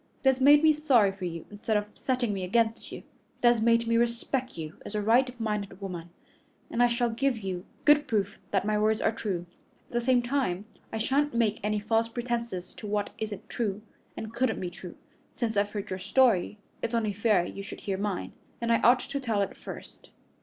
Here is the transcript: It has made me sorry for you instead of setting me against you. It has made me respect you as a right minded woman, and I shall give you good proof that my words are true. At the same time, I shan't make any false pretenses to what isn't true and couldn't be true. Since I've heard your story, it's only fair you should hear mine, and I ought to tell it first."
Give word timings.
It 0.23 0.29
has 0.29 0.41
made 0.41 0.63
me 0.63 0.73
sorry 0.73 1.11
for 1.11 1.25
you 1.25 1.45
instead 1.51 1.77
of 1.77 1.85
setting 1.93 2.33
me 2.33 2.43
against 2.43 2.91
you. 2.91 3.03
It 3.43 3.47
has 3.47 3.61
made 3.61 3.85
me 3.85 3.97
respect 3.97 4.57
you 4.57 4.81
as 4.83 4.95
a 4.95 5.01
right 5.03 5.39
minded 5.39 5.79
woman, 5.79 6.09
and 6.71 6.81
I 6.81 6.87
shall 6.87 7.11
give 7.11 7.37
you 7.37 7.67
good 7.85 8.07
proof 8.07 8.39
that 8.49 8.65
my 8.65 8.79
words 8.79 8.99
are 8.99 9.11
true. 9.11 9.45
At 9.89 9.93
the 9.93 10.01
same 10.01 10.23
time, 10.23 10.65
I 10.91 10.97
shan't 10.97 11.35
make 11.35 11.59
any 11.61 11.79
false 11.79 12.07
pretenses 12.09 12.73
to 12.77 12.87
what 12.87 13.11
isn't 13.19 13.47
true 13.47 13.83
and 14.17 14.33
couldn't 14.33 14.59
be 14.59 14.71
true. 14.71 14.95
Since 15.35 15.55
I've 15.55 15.69
heard 15.69 15.91
your 15.91 15.99
story, 15.99 16.57
it's 16.81 16.95
only 16.95 17.13
fair 17.13 17.45
you 17.45 17.61
should 17.61 17.81
hear 17.81 17.99
mine, 17.99 18.31
and 18.59 18.71
I 18.71 18.79
ought 18.81 19.01
to 19.01 19.19
tell 19.19 19.43
it 19.43 19.55
first." 19.55 20.09